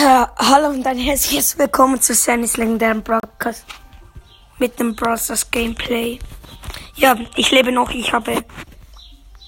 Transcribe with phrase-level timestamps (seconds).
[0.00, 3.66] Ja, hallo und ein herzliches Willkommen zu Sannys legendären Broadcast
[4.56, 6.18] mit dem Browsers Gameplay.
[6.94, 8.42] Ja, ich lebe noch, ich habe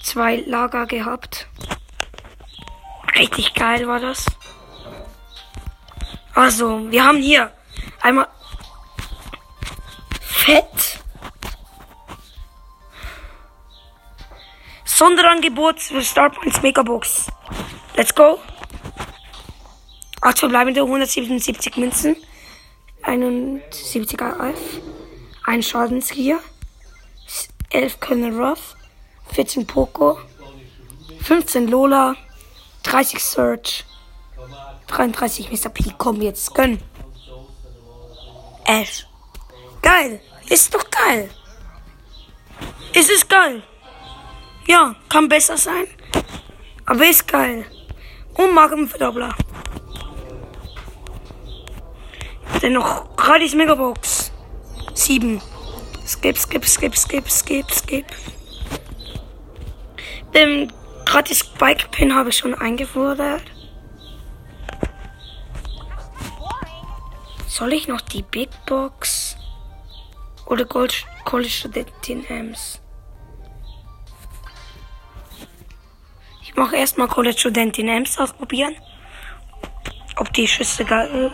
[0.02, 1.48] zwei Lager gehabt.
[3.16, 4.26] Richtig geil war das.
[6.34, 7.50] Also, wir haben hier
[8.03, 8.29] einmal
[10.21, 11.00] Fett.
[14.84, 17.29] Sonderangebot für Starpoints Megabox.
[17.96, 18.39] Let's go.
[20.23, 22.16] 8 verbleibende 177 Münzen.
[23.02, 24.80] 71er AF.
[25.45, 26.38] Ein Schadensgier.
[27.70, 28.77] 11 Colonel Ruff.
[29.32, 30.19] 14 Poco.
[31.23, 32.15] 15 Lola.
[32.84, 33.84] 30 Search.
[34.87, 35.70] 33 Mr.
[35.70, 35.93] P.
[35.98, 36.80] Komm jetzt, gönn.
[38.65, 39.04] Ash.
[39.82, 40.20] Geil.
[40.48, 41.30] Ist doch geil.
[42.93, 43.65] Ist es geil.
[44.68, 45.88] Ja, kann besser sein.
[46.87, 47.65] Aber ist geil.
[48.34, 49.34] Und Magenverdoppler.
[52.61, 54.32] Dennoch gratis Megabox.
[54.95, 55.40] 7.
[56.07, 58.07] Skip, skip, skip, skip, skip, skip.
[60.35, 60.73] Den
[61.04, 63.43] gratis Spike Pin habe ich schon eingefordert.
[67.47, 69.37] Soll ich noch die Big Box
[70.47, 72.81] oder Gold College Studentin Ems?
[76.43, 78.75] Ich mache erstmal College Studentin Ems ausprobieren.
[80.16, 81.32] Ob die Schüsse geil.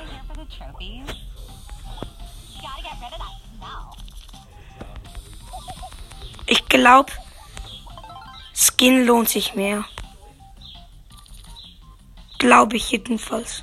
[6.50, 7.12] Ich glaube,
[8.54, 9.84] Skin lohnt sich mehr.
[12.38, 13.62] Glaube ich jedenfalls.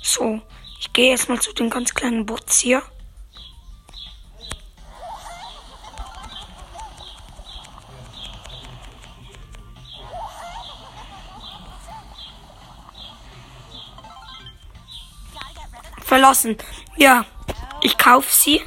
[0.00, 0.40] So,
[0.78, 2.82] ich gehe erstmal zu den ganz kleinen Bots hier.
[16.04, 16.56] Verlassen.
[16.96, 17.24] Ja,
[17.80, 18.62] ich kaufe sie.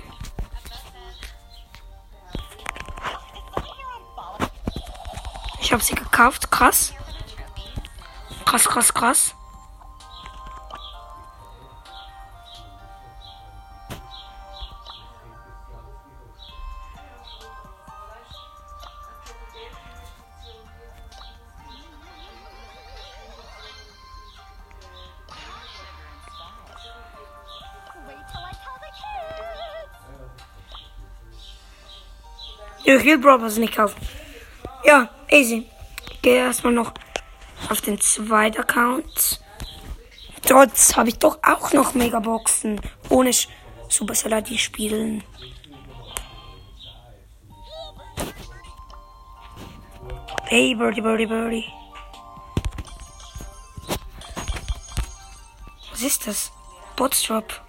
[5.66, 6.52] Ich habe sie gekauft.
[6.52, 6.94] Krass.
[8.46, 9.36] Krass, krass, krass.
[32.84, 34.00] Ich will Brothers nicht kaufen.
[34.84, 35.66] Ja, easy.
[36.22, 36.94] Gehe erstmal noch
[37.70, 39.42] auf den zweiten Account.
[40.48, 42.80] Dort habe ich doch auch noch Megaboxen.
[43.10, 43.32] Ohne
[43.90, 45.24] Supercell die spielen.
[50.46, 51.66] Hey, Birdie, Birdie, Birdie.
[55.92, 56.52] Was ist das?
[56.96, 57.62] Botstrap.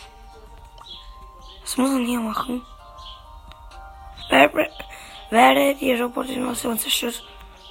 [1.62, 2.62] Was muss man hier machen?
[4.28, 4.70] Wer, wer,
[5.30, 7.24] werde die Roboter-Innovation zerstört.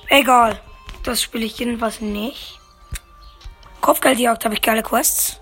[0.08, 0.60] Egal.
[1.04, 2.60] Das spiele ich jedenfalls nicht.
[3.82, 5.40] Kopfgeldjagd habe ich geile Quests.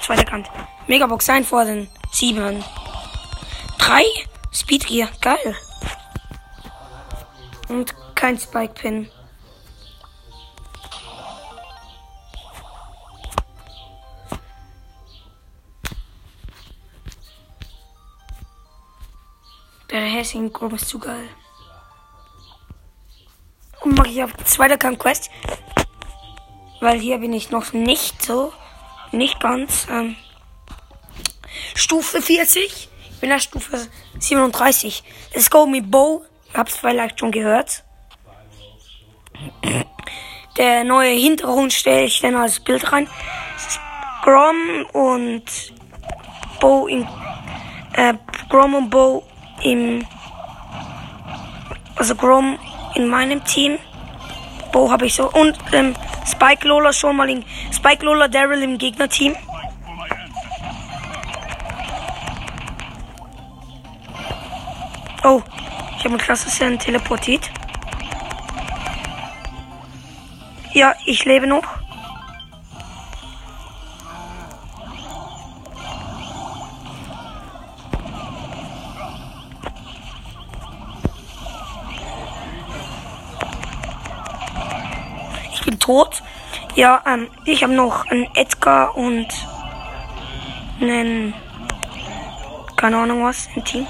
[0.00, 0.48] Zweiter Kant.
[0.86, 1.88] Megabox einfordern.
[2.10, 2.64] Sieben.
[3.78, 4.02] Drei.
[4.52, 5.08] Speedgear.
[5.20, 5.56] Geil.
[7.68, 9.10] Und kein Spike Pin.
[19.90, 21.28] Der Hessing Gruppe ist zu geil.
[23.88, 25.30] Und mache ich auf zweiter Camp Quest.
[26.80, 28.52] Weil hier bin ich noch nicht so.
[29.12, 29.86] Nicht ganz.
[29.90, 30.14] Ähm,
[31.74, 32.90] Stufe 40.
[33.10, 33.88] Ich bin auf Stufe
[34.18, 35.02] 37.
[35.32, 36.22] Let's go mit Bow.
[36.52, 37.82] Hab's vielleicht schon gehört.
[40.58, 43.08] Der neue Hintergrund stelle ich dann als Bild rein.
[44.22, 45.44] Grom und
[46.60, 47.08] Bow in.
[47.94, 48.12] Äh,
[48.50, 49.22] Grom und Bow
[49.62, 50.06] im.
[51.96, 52.58] Also Grom
[52.94, 53.78] in meinem Team.
[54.72, 55.30] Bo habe ich so.
[55.30, 55.94] Und ähm,
[56.26, 57.44] Spike Lola schon mal in.
[57.72, 59.34] Spike Lola Daryl im Gegnerteam.
[65.24, 65.42] Oh,
[65.96, 67.50] ich habe einen klassischen teleportiert.
[70.72, 71.77] Ja, ich lebe noch.
[85.88, 86.22] Tot.
[86.74, 89.26] Ja, ähm, ich habe noch einen Edgar und
[90.82, 91.32] einen
[92.76, 93.86] keine Ahnung was im Team.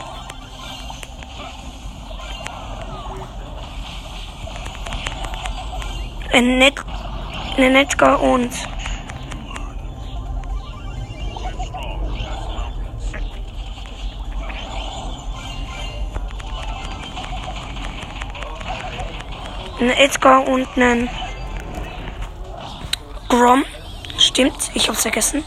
[6.32, 6.74] Ein Net
[7.56, 8.52] einen Edgar und
[19.80, 21.10] einen Edgar und einen
[23.48, 23.64] Grom.
[24.18, 25.42] Stimmt, ich hab's vergessen.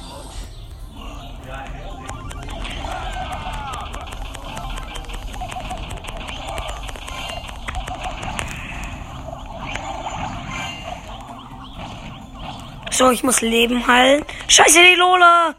[12.89, 14.25] So, ich muss Leben heilen.
[14.47, 15.53] Scheiße, die Lola!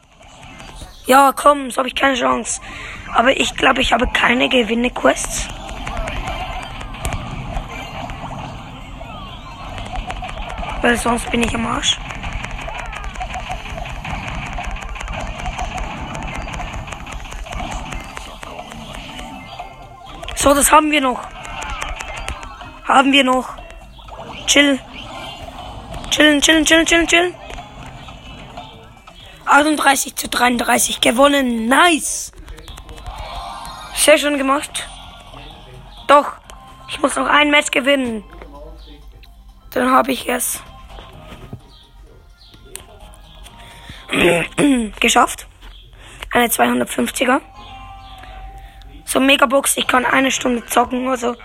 [1.07, 2.61] Ja, komm, so habe ich keine Chance.
[3.15, 5.47] Aber ich glaube, ich habe keine Gewinne-Quests.
[10.81, 12.02] Weil sonst bin ich am Arsch.
[20.43, 21.21] So, das haben wir noch.
[22.83, 23.57] Haben wir noch.
[24.47, 24.77] Chill.
[26.11, 27.35] Chillen, chillen, chillen, chillen, chillen.
[29.45, 31.69] 38 zu 33 gewonnen.
[31.69, 32.33] Nice.
[33.95, 34.89] Sehr schön gemacht.
[36.09, 36.33] Doch,
[36.89, 38.25] ich muss noch ein Match gewinnen.
[39.71, 40.61] Dann habe ich es
[44.99, 45.47] geschafft.
[46.33, 47.41] Eine 250er.
[49.13, 51.37] So Megabox, ich kann eine Stunde zocken, also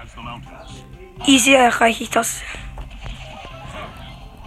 [1.25, 2.39] easy erreiche ich das.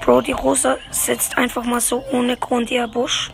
[0.00, 3.30] Bro, die Rosa sitzt einfach mal so ohne Grund ihr Busch.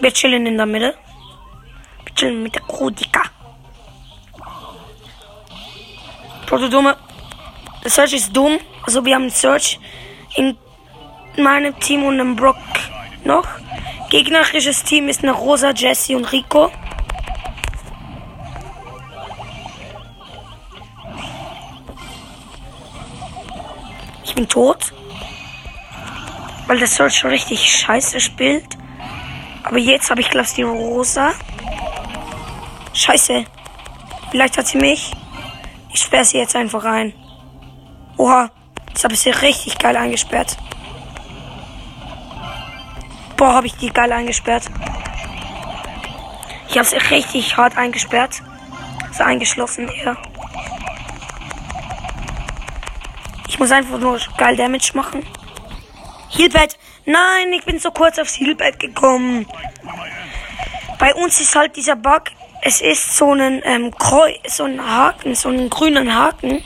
[0.00, 0.96] Wir chillen in der Mitte.
[2.06, 3.22] Wir chillen mit der Krudika.
[6.46, 6.96] Bro, du Dumme.
[7.84, 8.58] Der Search ist dumm.
[8.82, 9.78] Also wir haben Search
[10.34, 10.58] in
[11.36, 12.56] meinem Team und einen Brock
[13.22, 13.46] noch.
[14.10, 16.72] Gegnerisches Team ist eine Rosa, Jesse und Rico.
[24.36, 24.92] Bin tot.
[26.68, 28.76] Weil das Search schon richtig scheiße spielt.
[29.64, 31.32] Aber jetzt habe ich glaube die Rosa.
[32.92, 33.44] Scheiße.
[34.30, 35.10] Vielleicht hat sie mich.
[35.92, 37.12] Ich sperre sie jetzt einfach ein.
[38.16, 38.50] Oha.
[38.88, 40.56] Jetzt habe ich sie richtig geil eingesperrt.
[43.36, 44.64] Boah, habe ich die geil eingesperrt.
[46.68, 48.42] Ich habe sie richtig hart eingesperrt.
[49.12, 50.16] So eingeschlossen, ja.
[53.56, 55.24] Ich muss einfach nur geil Damage machen.
[56.28, 56.76] Healbed.
[57.06, 59.46] Nein, ich bin so kurz aufs Healbed gekommen.
[60.98, 62.24] Bei uns ist halt dieser Bug.
[62.60, 66.62] Es ist so ein ähm, Kreuz, so ein Haken, so einen grünen Haken.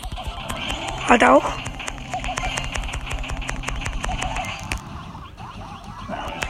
[1.08, 1.44] Halt auch.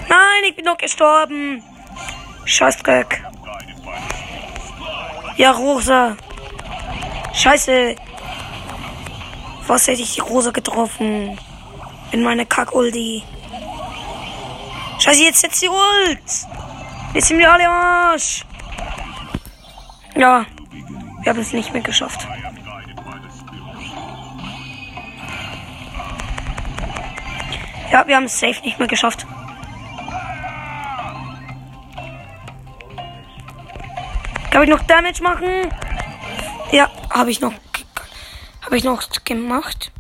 [0.09, 1.63] Nein, ich bin noch gestorben.
[2.47, 3.23] Scheißdreck.
[5.37, 6.17] Ja, Rosa.
[7.35, 7.97] Scheiße.
[9.71, 11.39] Was hätte ich die Rosa getroffen?
[12.13, 13.23] in meine Kack-Ulti.
[14.99, 16.19] Scheiße, jetzt setzt die Ult.
[17.15, 18.45] Jetzt sind wir alle am Arsch.
[20.17, 20.45] Ja,
[21.23, 22.27] wir haben es nicht mehr geschafft.
[27.93, 29.27] Ja, wir haben es safe nicht mehr geschafft.
[34.51, 35.69] Kann ich noch Damage machen?
[36.73, 37.53] Ja, habe ich noch.
[38.71, 39.91] Habe ich noch gemacht.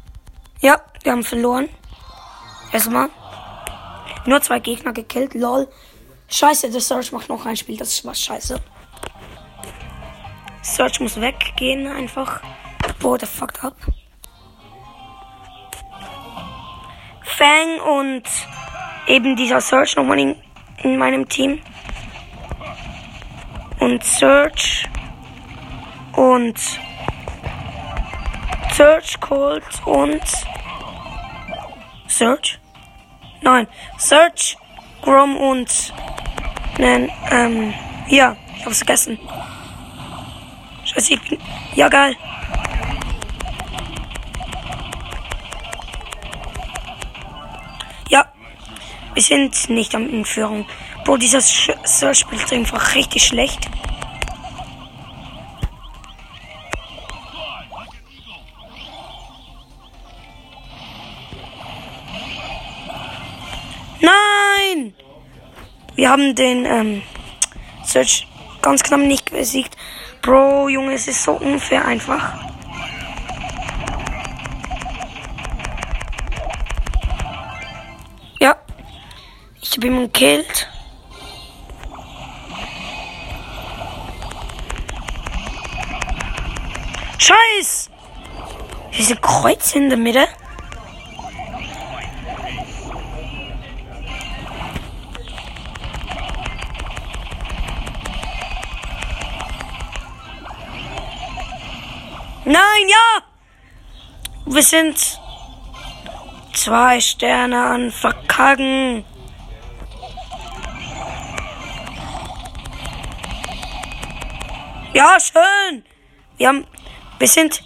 [0.60, 1.68] Ja, wir haben verloren.
[2.70, 3.08] Erstmal.
[4.26, 5.34] Nur zwei Gegner gekillt.
[5.34, 5.66] Lol.
[6.28, 7.76] Scheiße, der Search macht noch ein Spiel.
[7.76, 8.60] Das was scheiße.
[10.62, 12.42] Search muss weggehen einfach.
[13.00, 13.74] Boah, der fucked up.
[17.24, 18.22] Fang und
[19.08, 20.36] eben dieser Search nochmal in,
[20.84, 21.60] in meinem Team.
[23.80, 24.88] Und Search
[26.12, 26.54] und
[28.80, 30.22] Search Cold und
[32.08, 32.58] Search.
[33.42, 33.68] Nein,
[33.98, 34.56] Search,
[35.02, 35.92] Grom und
[36.78, 37.74] nein, ähm,
[38.08, 39.18] ja, ich hab's vergessen.
[40.86, 41.38] Scheiße, ich bin,
[41.74, 42.16] ja geil.
[48.08, 48.32] Ja,
[49.12, 50.64] wir sind nicht am Entführung.
[51.04, 53.68] Bro, dieser Search spielt einfach richtig schlecht.
[66.00, 67.02] Wir haben den ähm,
[67.84, 68.26] Search
[68.62, 69.76] ganz knapp nicht besiegt.
[70.22, 72.38] Bro, Junge, es ist so unfair einfach.
[78.40, 78.56] Ja,
[79.60, 80.70] ich habe ihn gekillt.
[87.18, 87.90] Scheiß!
[88.96, 90.26] Diese Kreuze in der Mitte.
[104.52, 105.20] Wir sind
[106.52, 109.04] zwei Sterne an Verkacken.
[114.92, 115.84] Ja, schön.
[116.36, 116.66] Wir haben,
[117.20, 117.62] wir sind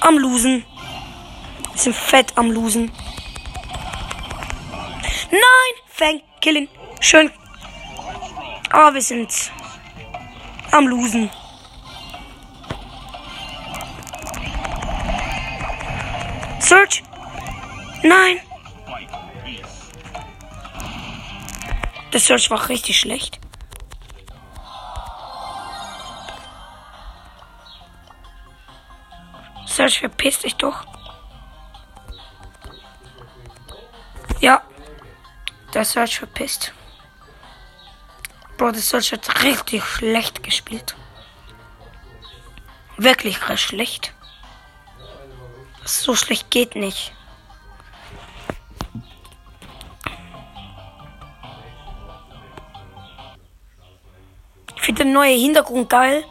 [0.00, 0.64] am Losen.
[1.70, 2.90] Wir sind fett am Losen.
[5.30, 6.68] Nein, Fang, killen.
[6.98, 7.30] Schön.
[8.72, 9.30] Aber wir sind
[10.72, 11.30] am Losen.
[16.72, 17.02] Search.
[18.02, 18.40] Nein.
[22.10, 23.38] Der Search war richtig schlecht.
[29.66, 30.86] Search, verpiss dich doch.
[34.40, 34.62] Ja.
[35.74, 36.72] Der Search verpisst.
[38.56, 40.96] Bro, der Search hat richtig schlecht gespielt.
[42.96, 44.14] Wirklich schlecht.
[45.84, 47.12] So schlecht geht nicht.
[54.76, 56.24] Ich finde den neuen Hintergrund geil.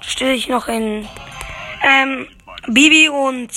[0.00, 1.08] Stelle ich noch in
[1.82, 2.28] ähm,
[2.68, 3.50] Bibi und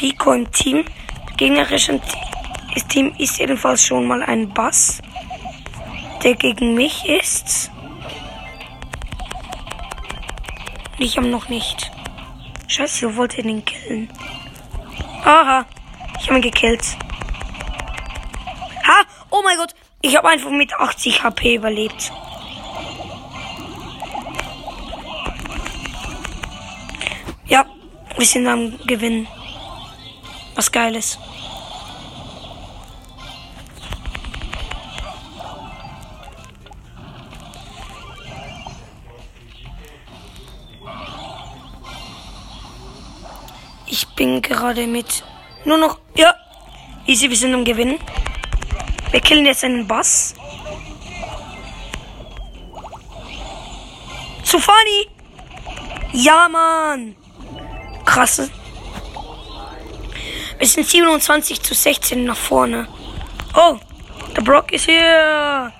[0.00, 0.84] Rico im Team.
[1.36, 2.00] Gegnerisches
[2.88, 5.02] Team ist jedenfalls schon mal ein Bass,
[6.22, 7.70] der gegen mich ist.
[10.98, 11.90] Ich habe noch nicht.
[12.68, 14.08] Scheiße, wo wollt ihr den killen?
[15.24, 15.64] Aha,
[16.18, 16.82] ich habe ihn gekillt.
[18.84, 22.12] Ha, oh mein Gott, ich habe einfach mit 80 HP überlebt.
[27.46, 27.64] Ja,
[28.16, 29.28] wir sind am Gewinnen.
[30.56, 31.18] Was Geiles.
[44.22, 45.24] Bin gerade mit
[45.64, 45.98] nur noch.
[46.14, 46.32] Ja,
[47.06, 47.98] easy, wir sind am Gewinnen.
[49.10, 50.36] Wir killen jetzt einen Bass.
[54.44, 55.08] Zu funny!
[56.12, 57.16] Ja, Mann!
[58.04, 58.48] Krasse.
[60.58, 62.86] Wir sind 27 zu 16 nach vorne.
[63.56, 63.76] Oh,
[64.36, 65.72] der Brock ist hier.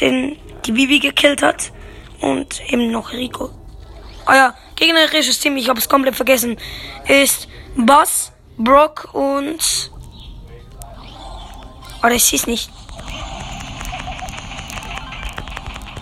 [0.00, 1.70] Den die Bibi gekillt hat.
[2.20, 3.50] Und eben noch Rico.
[4.26, 6.56] Ah ja, gegnerisches Team, ich habe es komplett vergessen,
[7.08, 9.90] ist Bass, Brock und.
[12.00, 12.70] Oder oh, ich sehe nicht.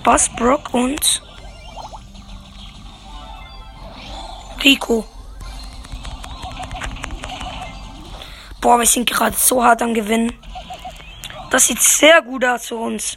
[0.02, 1.23] Bass, Brock und.
[4.64, 5.05] Rico.
[8.61, 10.33] Boah, wir sind gerade so hart am Gewinnen.
[11.50, 13.17] Das sieht sehr gut aus für uns.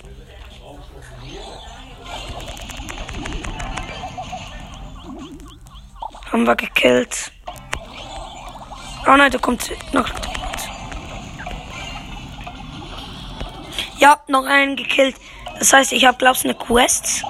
[6.35, 7.31] Haben wir gekillt.
[9.07, 10.09] Oh nein, da kommt noch.
[13.99, 15.15] Ja, noch einen gekillt.
[15.59, 17.23] Das heißt, ich habe, glaubst eine Quest.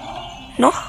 [0.58, 0.82] Noch.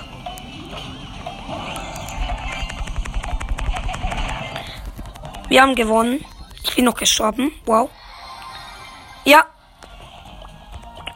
[5.51, 6.25] Wir haben gewonnen.
[6.65, 7.53] Ich bin noch gestorben.
[7.67, 7.91] Wow.
[9.27, 9.45] Ja.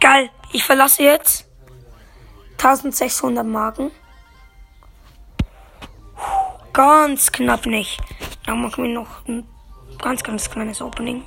[0.00, 0.28] Geil.
[0.52, 1.47] Ich verlasse jetzt
[2.59, 3.90] 1600 Marken.
[6.81, 8.01] Ganz knapp nicht.
[8.47, 9.47] Dann machen wir noch ein
[9.99, 11.23] ganz, ganz kleines Opening.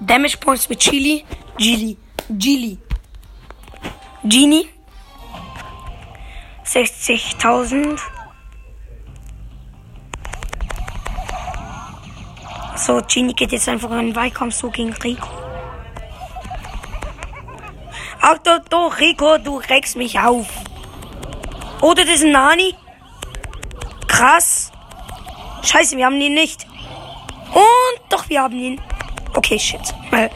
[0.00, 1.24] Damage Points mit Chili.
[1.56, 1.96] Gili.
[2.28, 2.76] Gili.
[4.24, 4.68] Genie.
[6.66, 7.98] 60.000.
[12.76, 15.33] So, Genie geht jetzt einfach in den Weihkampf so gegen Rico.
[18.24, 20.46] Doch, doch, Rico, du regst mich auf.
[21.82, 22.74] Oder das ist ein Nani?
[24.06, 24.72] Krass.
[25.62, 26.66] Scheiße, wir haben ihn nicht.
[27.52, 28.80] Und doch, wir haben ihn.
[29.34, 29.80] Okay, shit.
[30.10, 30.30] Weil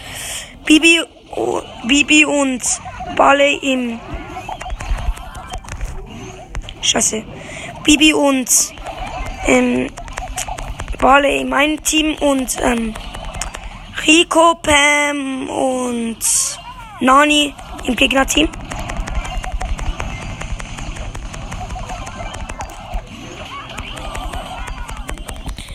[0.64, 2.62] Bibi, oh, Bibi und
[3.16, 3.98] Balle im
[6.82, 7.24] Scheiße.
[7.84, 8.50] Bibi und
[9.46, 9.90] ähm,
[10.98, 12.94] Barley in meinem Team und ähm,
[14.06, 16.18] Rico, Pam und
[17.00, 17.54] Nani
[17.84, 18.48] im Gegnerteam.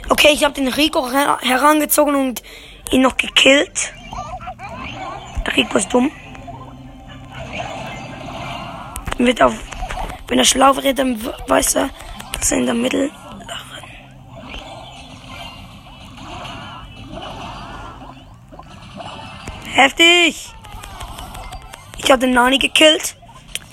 [0.09, 2.43] Okay, ich habe den Rico her herangezogen und
[2.91, 3.93] ihn noch gekillt.
[5.45, 6.11] Der Rico ist dumm.
[9.17, 9.53] Wird auf
[10.27, 11.89] wenn er schlau wäre, dann weiß er,
[12.31, 13.11] dass er in der Mitte.
[19.73, 20.52] Heftig!
[22.03, 23.15] Ich habe den Nani gekillt.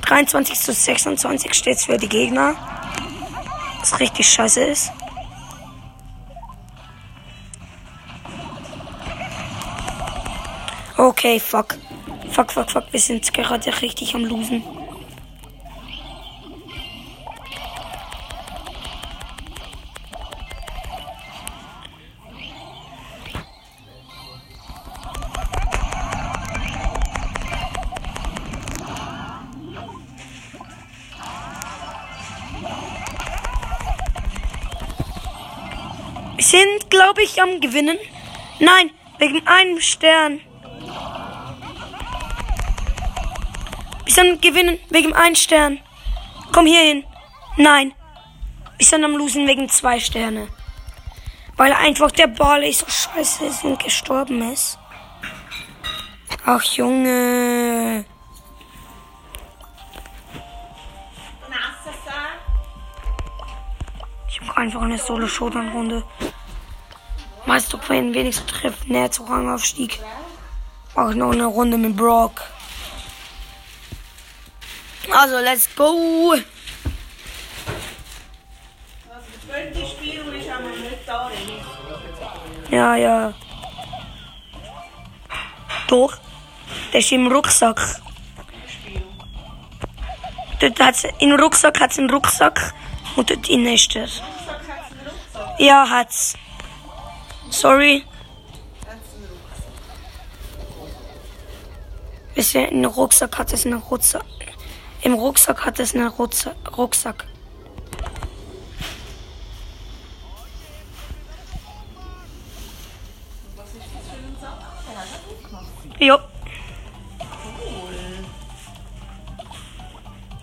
[0.06, 2.54] 23 zu 26 steht es für die Gegner.
[3.80, 4.92] Was richtig scheiße ist.
[10.96, 11.76] Okay, fuck.
[12.30, 12.84] Fuck, fuck, fuck.
[12.92, 14.62] Wir sind gerade richtig am Losen.
[37.50, 37.98] Am Gewinnen.
[38.58, 40.40] Nein, wegen einem Stern.
[44.04, 45.80] Wir am Gewinnen wegen einem Stern.
[46.52, 47.04] Komm hier hin.
[47.56, 47.92] Nein.
[48.76, 50.48] Wir sind am Losen wegen zwei Sterne.
[51.56, 54.78] Weil einfach der Ball so scheiße ist und gestorben ist.
[56.46, 58.04] Ach Junge.
[64.28, 66.02] Ich mache einfach eine Solo-Showdown-Runde.
[67.50, 69.98] Meist doch wenn wenigstens trifft, näher zu Rangaufstieg.
[70.94, 72.42] Mach ich noch eine Runde mit Brock.
[75.10, 76.36] Also, let's go.
[82.70, 83.34] Ja, ja.
[85.88, 86.18] Doch.
[86.92, 88.00] Der ist im Rucksack.
[90.60, 92.74] Dort hat's, Im Rucksack hat es einen Rucksack
[93.16, 94.22] und dort innen ist Rucksack.
[95.58, 96.36] Ja, hat's.
[97.50, 98.04] Sorry.
[98.86, 98.98] Hat
[102.36, 103.38] es einen Rucksack.
[103.38, 104.24] Hat es einen Rucksack.
[105.02, 106.56] Im Rucksack hat es einen Rucksack.
[106.76, 107.26] Rucksack.
[116.00, 116.06] Ein.
[116.06, 116.18] Jo.
[117.18, 118.24] Cool.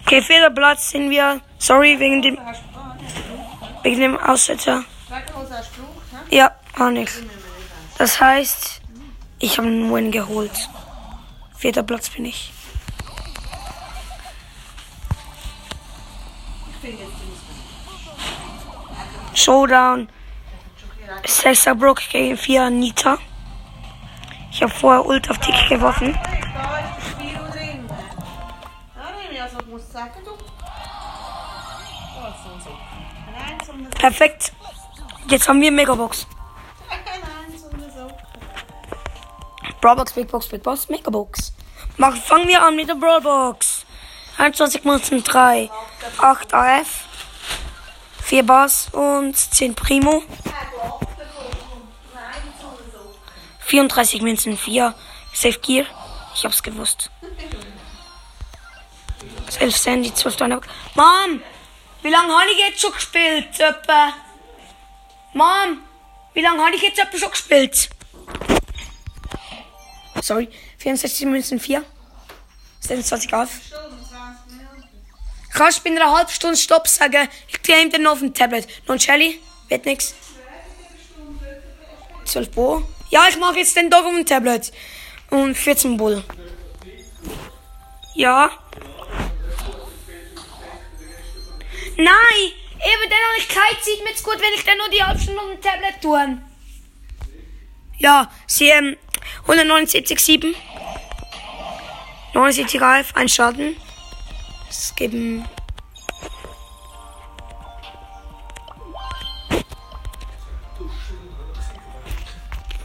[0.05, 1.41] Okay, vierter Platz sind wir.
[1.57, 2.37] Sorry, wegen dem,
[3.83, 4.83] wegen dem Aussetzer.
[5.09, 6.35] hä?
[6.35, 7.21] Ja, auch nicht.
[7.21, 7.29] Wir
[7.97, 8.81] Das heißt,
[9.39, 10.69] ich habe einen Win geholt.
[11.55, 12.53] Vierter Platz bin ich.
[16.81, 17.01] Jetzt
[19.33, 20.09] Showdown.
[21.25, 23.17] Sechster Brook gegen vier Nita.
[24.51, 26.13] Ich habe vorher Ult auf Tick geworfen.
[26.13, 27.87] Da ist das Spiel drin.
[39.87, 41.53] Brawlbox, Big Box, Big Box, Megabox.
[41.95, 43.85] Mach, fangen wir an mit der Brawlbox.
[44.37, 45.69] 21 Münzen, 3,
[46.17, 47.05] 8 AF,
[48.21, 50.23] 4 Bass und 10 Primo.
[53.59, 54.93] 34 Münzen, 4
[55.31, 55.85] Safe Gear.
[56.35, 57.09] Ich hab's gewusst.
[59.61, 60.59] 11 Sandy, 12 Donner.
[60.95, 61.41] Mom!
[62.01, 63.47] Wie lange habe ich jetzt schon gespielt?
[65.31, 65.81] Mom!
[66.33, 67.89] Wie lange habe ich jetzt schon gespielt?
[70.27, 70.49] Sorry.
[70.79, 71.85] 64 Münzen 4.
[72.81, 73.49] 27 auf.
[73.49, 74.83] Stunden, 20 Minuten.
[75.53, 77.29] Kannst du in einer halben Stunde Stopp sagen?
[77.47, 78.67] Ich drehe ihm den auf dem Tablet.
[78.87, 79.39] Non Shelly?
[79.69, 80.15] Wird nix.
[82.25, 82.83] 12 Bo.
[83.09, 84.73] Ja, ich mache jetzt den Dog auf dem Tablet.
[85.29, 86.21] Und 14 Bull.
[88.13, 88.51] Ja.
[91.95, 92.51] Nein!
[92.75, 95.21] Eben dann habe ich keine Zeit mehr zu gut, wenn ich dann nur die halbe
[95.21, 96.37] Stunde auf dem Tablet tue.
[97.99, 98.97] Ja, sie ähm,
[99.47, 100.53] 179,7.
[102.33, 103.75] 79 Alf, ein Schaden.
[104.95, 105.45] Geben.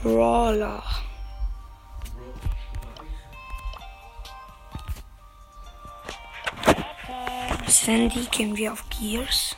[0.02, 0.82] Brawler.
[7.66, 9.56] Sandy gehen wir auf Gears.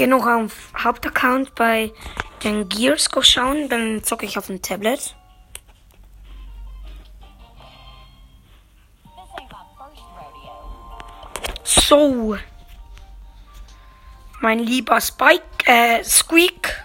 [0.00, 1.92] Gehe noch auf Hauptaccount bei
[2.42, 5.14] den Gears schauen, dann zocke ich auf dem Tablet.
[11.64, 12.38] So.
[14.40, 16.82] Mein lieber Spike, äh, Squeak.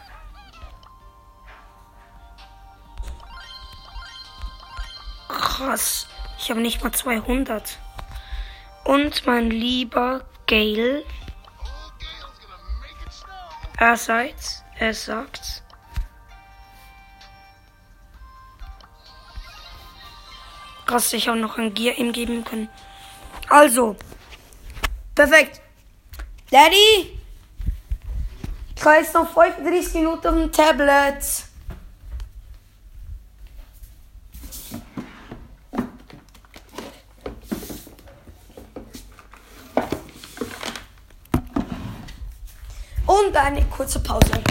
[5.30, 6.10] Krass.
[6.38, 7.80] Ich habe nicht mal 200.
[8.84, 11.06] Und mein lieber Gale.
[13.78, 15.64] Er sagt, er sagt.
[20.86, 22.70] Krass, ich auch noch ein Gear ihm geben können.
[23.50, 23.96] Also.
[25.14, 25.62] Perfekt.
[26.52, 27.20] Daddy?
[28.76, 31.45] Ich habe jetzt noch 35 Minuten auf dem Tablet.
[43.16, 44.44] Und eine kurze Pause.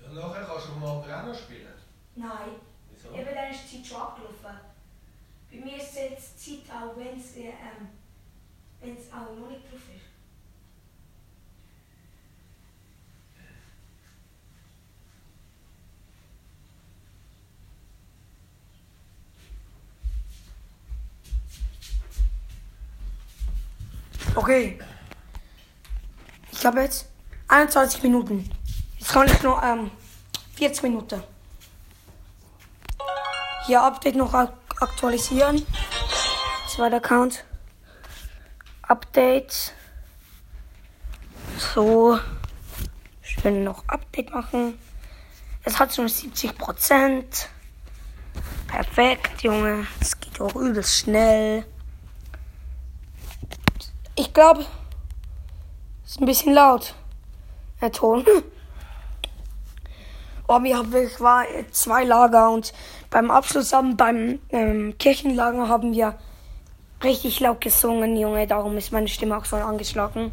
[0.00, 1.66] Ja, nachher kannst du mal auch noch spielen.
[2.14, 2.28] Nein.
[2.90, 3.12] Wieso?
[3.12, 4.60] Eben dann ist die Zeit schon abgelaufen.
[5.50, 7.88] Bei mir ist jetzt Zeit auch, wenn es ähm,
[8.80, 10.12] wenn's auch noch nicht drauf ist.
[24.42, 24.76] Okay.
[26.50, 27.06] Ich habe jetzt
[27.46, 28.50] 21 Minuten.
[28.98, 29.92] Jetzt kann ich noch ähm,
[30.56, 31.22] 40 Minuten.
[33.66, 35.64] Hier Update noch ak aktualisieren.
[36.66, 37.44] Zweiter Account.
[38.82, 39.74] Update.
[41.56, 42.18] So.
[43.22, 44.76] Schön noch Update machen.
[45.62, 47.48] Es hat schon 70 Prozent.
[48.66, 49.86] Perfekt, Junge.
[50.00, 51.64] Es geht auch übelst schnell.
[54.14, 54.66] Ich glaube,
[56.04, 56.94] ist ein bisschen laut.
[57.80, 58.24] Der Ton.
[60.48, 62.74] Oh, wir haben, ich war zwei Lager und
[63.08, 66.18] beim Abschluss haben, beim ähm, Kirchenlager haben wir
[67.02, 68.46] richtig laut gesungen, Junge.
[68.46, 70.30] Darum ist meine Stimme auch so angeschlagen.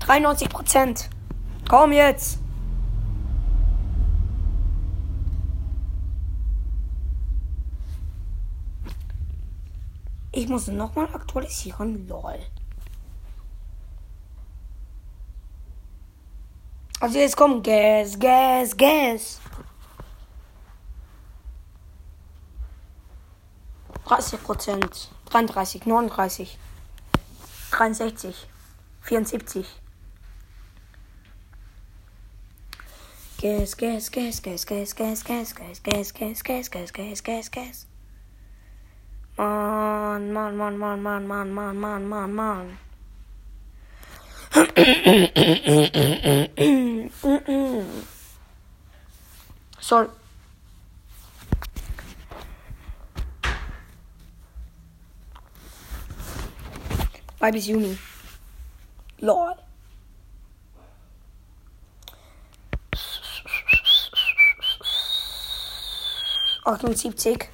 [0.00, 1.10] 93 Prozent.
[1.68, 2.40] Komm jetzt.
[10.32, 12.40] Ich muss nochmal aktualisieren, lol.
[17.04, 19.38] Also jetzt kommt Gas, Gas, Gas.
[24.06, 26.58] 30 Prozent, 33, 39,
[27.70, 28.46] 63,
[29.02, 29.66] 74.
[33.36, 37.86] Gas, Gas, Gas, Gas, Gas, Gas, Gas, Gas, Gas, Gas, Gas, Gas, Gas, Gas, Gas.
[39.36, 42.83] Mann, Mann, Mann, Mann, Mann, Mann, Mann, Mann, Mann, Mann.
[49.80, 50.08] Sorry.
[57.40, 57.98] Mai bis Juni.
[59.18, 59.54] Lol.
[66.64, 67.50] Achtundsiebzig.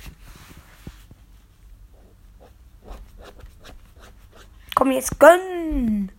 [4.74, 6.12] Komm jetzt, gönn!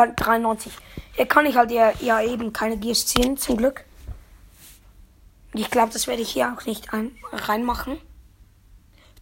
[0.00, 0.72] Ich kann 93.
[1.12, 3.84] Hier kann ich halt ja, ja eben keine Gears ziehen, zum Glück.
[5.52, 8.00] Ich glaube, das werde ich hier auch nicht ein, reinmachen.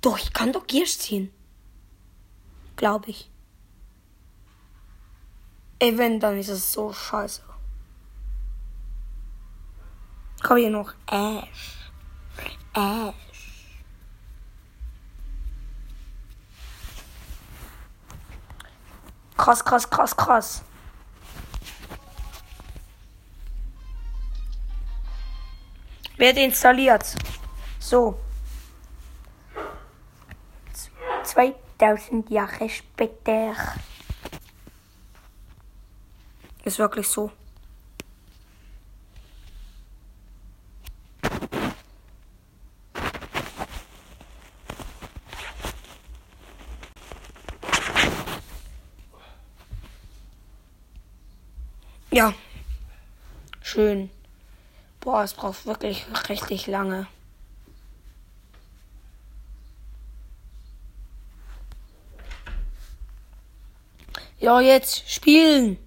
[0.02, 1.32] Doch, ich kann doch Gears ziehen.
[2.76, 3.28] Glaube ich.
[5.80, 7.42] Ey, wenn, dann ist es so scheiße.
[10.44, 11.90] Habe hier noch Ash.
[12.72, 13.14] Ash.
[19.36, 20.62] Krass, krass, krass, krass.
[26.18, 27.14] Wird installiert.
[27.78, 28.18] So.
[31.22, 33.54] 2000 Jahre später.
[36.64, 37.30] Ist wirklich so.
[52.10, 52.34] Ja.
[53.62, 54.10] Schön.
[55.08, 57.06] Boah, es braucht wirklich richtig lange.
[64.38, 65.78] Ja, jetzt spielen.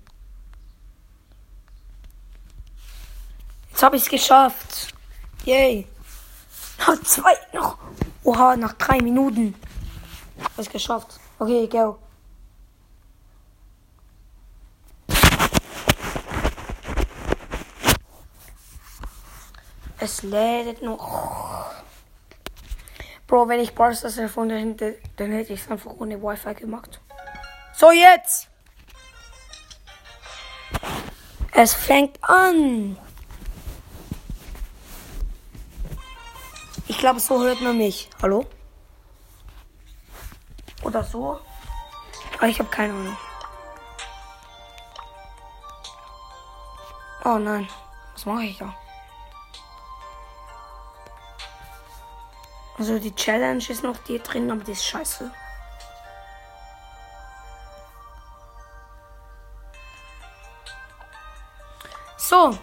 [3.69, 4.91] Jetzt habe ich es geschafft.
[5.45, 5.87] Yay.
[6.79, 7.77] Noch zwei, noch.
[8.23, 9.53] Oha, nach drei Minuten.
[10.57, 11.19] Ich geschafft.
[11.37, 11.99] Okay, go.
[20.01, 21.71] Es lädt noch.
[23.27, 26.99] Bro, wenn ich Bars das erfunden hätte, dann hätte ich es einfach ohne Wi-Fi gemacht.
[27.75, 28.49] So, jetzt!
[31.51, 32.97] Es fängt an!
[36.87, 38.09] Ich glaube, so hört man mich.
[38.23, 38.47] Hallo?
[40.81, 41.39] Oder so?
[42.37, 43.17] Aber ich habe keine Ahnung.
[47.23, 47.69] Oh nein.
[48.13, 48.75] Was mache ich da?
[52.81, 55.29] Also die Challenge ist noch die drin, aber die ist scheiße.
[62.17, 62.57] So.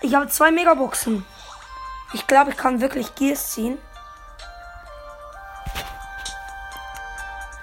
[0.00, 1.26] Ich habe zwei Megaboxen.
[2.14, 3.76] Ich glaube, ich kann wirklich Gears ziehen.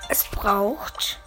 [0.09, 1.19] Es braucht.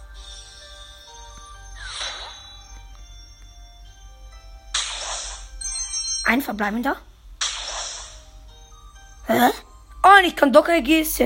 [6.23, 6.95] Ein verbleibender.
[9.29, 9.51] Hä?
[10.03, 11.19] Oh, und ich kann Docker Gears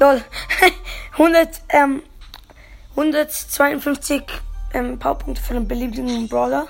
[0.00, 0.24] Lol.
[1.12, 2.02] 100, ähm,
[2.90, 4.24] 152
[4.74, 6.66] ähm, Powerpunkte für einen beliebigen Brawler.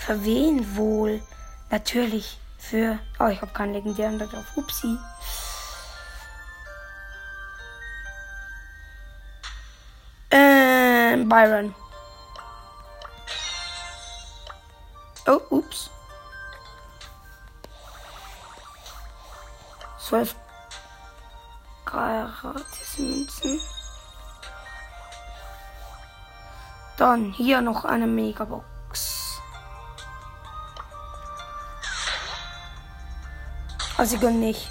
[0.00, 1.22] Für wen wohl?
[1.70, 2.98] Natürlich für.
[3.20, 4.44] Oh, ich habe keinen legendären da drauf.
[4.56, 4.98] Upsi.
[10.32, 11.74] Ähm, Byron.
[15.28, 15.90] Oh, ups.
[20.08, 20.36] Zwölf
[21.84, 23.60] gratis Münzen.
[26.96, 29.40] Dann hier noch eine Megabox.
[33.96, 34.70] Also gönn nicht.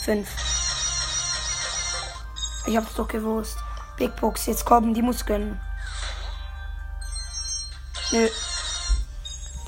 [0.00, 0.28] Fünf.
[2.66, 3.58] Ich hab's doch gewusst.
[3.96, 5.60] Big Box, jetzt kommen, die muss gönnen.
[8.10, 8.28] Nö.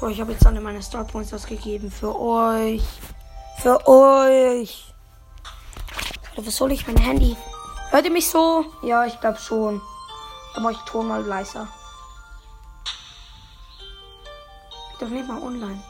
[0.00, 1.92] Boah, ich habe jetzt alle meine Star Points ausgegeben.
[1.92, 2.82] Für euch.
[3.62, 4.93] Für euch.
[6.36, 7.36] Oder was soll ich mein Handy?
[7.90, 8.64] Hört ihr mich so?
[8.82, 9.80] Ja, ich glaube schon.
[10.54, 11.68] Dann mache ich Ton mal leiser.
[14.92, 15.82] Ich doch nicht mal online.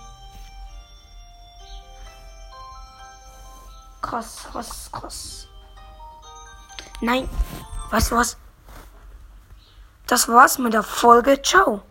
[4.02, 5.48] Krass, krass, krass.
[7.00, 7.28] Nein.
[7.90, 8.36] Weißt du was?
[10.06, 11.40] Das war's mit der Folge.
[11.40, 11.80] Ciao.